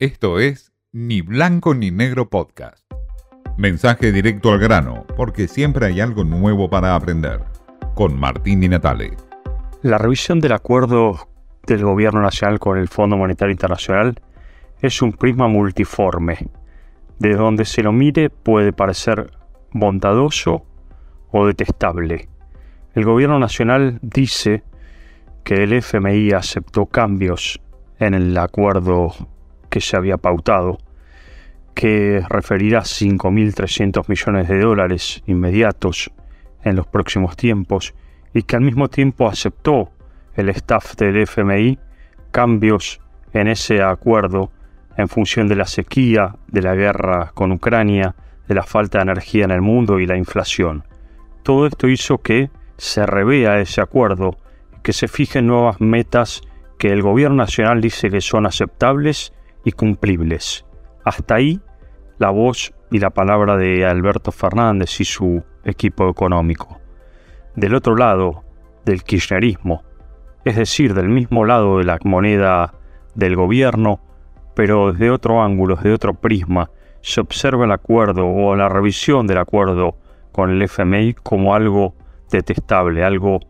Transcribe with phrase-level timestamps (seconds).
[0.00, 2.84] Esto es Ni Blanco ni Negro Podcast.
[3.56, 7.44] Mensaje directo al grano, porque siempre hay algo nuevo para aprender.
[7.94, 9.12] Con Martín Di Natale.
[9.82, 11.28] La revisión del acuerdo
[11.64, 14.20] del Gobierno Nacional con el Fondo Monetario Internacional
[14.82, 16.48] es un prisma multiforme.
[17.20, 19.30] De donde se lo mire puede parecer
[19.70, 20.66] bondadoso
[21.30, 22.28] o detestable.
[22.94, 24.64] El Gobierno Nacional dice
[25.44, 27.60] que el FMI aceptó cambios
[28.00, 29.14] en el acuerdo
[29.74, 30.78] que se había pautado,
[31.74, 36.12] que referirá 5.300 millones de dólares inmediatos
[36.62, 37.92] en los próximos tiempos
[38.32, 39.90] y que al mismo tiempo aceptó
[40.36, 41.80] el staff del FMI
[42.30, 43.00] cambios
[43.32, 44.52] en ese acuerdo
[44.96, 48.14] en función de la sequía, de la guerra con Ucrania,
[48.46, 50.84] de la falta de energía en el mundo y la inflación.
[51.42, 54.38] Todo esto hizo que se revea ese acuerdo
[54.84, 56.42] que se fijen nuevas metas
[56.78, 59.32] que el gobierno nacional dice que son aceptables
[59.64, 60.64] y cumplibles.
[61.04, 61.60] Hasta ahí
[62.18, 66.80] la voz y la palabra de Alberto Fernández y su equipo económico.
[67.56, 68.44] Del otro lado,
[68.84, 69.82] del kirchnerismo,
[70.44, 72.74] es decir, del mismo lado de la moneda
[73.14, 74.00] del gobierno,
[74.54, 79.38] pero desde otro ángulo, desde otro prisma, se observa el acuerdo o la revisión del
[79.38, 79.96] acuerdo
[80.32, 81.94] con el FMI como algo
[82.30, 83.40] detestable, algo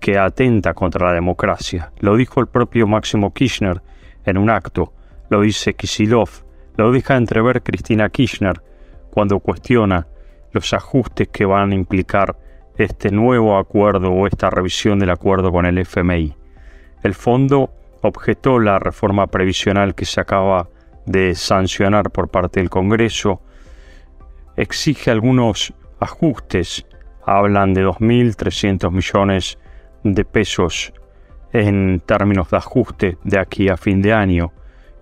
[0.00, 1.92] que atenta contra la democracia.
[1.98, 3.82] Lo dijo el propio Máximo Kirchner
[4.24, 4.92] en un acto,
[5.28, 6.28] lo dice Kisilov,
[6.76, 8.62] lo deja entrever Cristina Kirchner
[9.10, 10.06] cuando cuestiona
[10.52, 12.36] los ajustes que van a implicar
[12.76, 16.34] este nuevo acuerdo o esta revisión del acuerdo con el FMI.
[17.02, 17.70] El fondo
[18.02, 20.68] objetó la reforma previsional que se acaba
[21.06, 23.40] de sancionar por parte del Congreso,
[24.56, 26.86] exige algunos ajustes,
[27.24, 29.58] hablan de 2.300 millones
[30.02, 30.92] de pesos
[31.52, 34.52] en términos de ajuste de aquí a fin de año.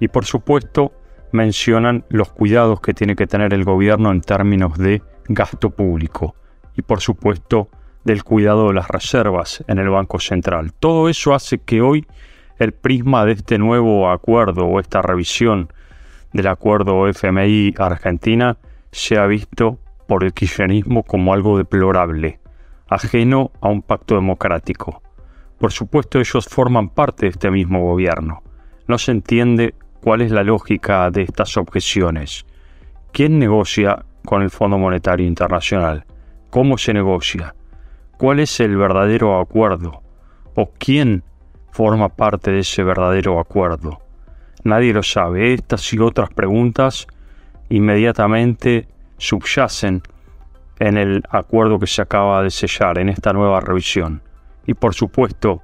[0.01, 0.93] Y por supuesto
[1.33, 6.35] mencionan los cuidados que tiene que tener el gobierno en términos de gasto público.
[6.77, 7.69] Y por supuesto
[8.05, 10.73] del cuidado de las reservas en el Banco Central.
[10.75, 12.07] Todo eso hace que hoy
[12.59, 15.73] el prisma de este nuevo acuerdo o esta revisión
[16.33, 18.59] del acuerdo FMI-Argentina
[18.91, 22.39] sea visto por el kirchnerismo como algo deplorable,
[22.89, 25.03] ajeno a un pacto democrático.
[25.59, 28.43] Por supuesto ellos forman parte de este mismo gobierno.
[28.87, 32.45] No se entiende cuál es la lógica de estas objeciones.
[33.11, 36.05] ¿Quién negocia con el Fondo Monetario Internacional?
[36.51, 37.55] ¿Cómo se negocia?
[38.19, 40.03] ¿Cuál es el verdadero acuerdo?
[40.57, 41.25] ¿O quién
[41.73, 44.03] forma parte de ese verdadero acuerdo?
[44.63, 45.55] Nadie lo sabe.
[45.55, 47.07] Estas y otras preguntas
[47.71, 50.03] inmediatamente subyacen
[50.81, 54.21] en el acuerdo que se acaba de sellar, en esta nueva revisión.
[54.67, 55.63] Y por supuesto,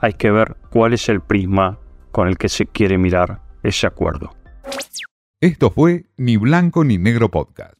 [0.00, 1.78] hay que ver cuál es el prisma
[2.10, 4.34] con el que se quiere mirar ese acuerdo.
[5.40, 7.75] Esto fue Ni Blanco ni Negro Podcast.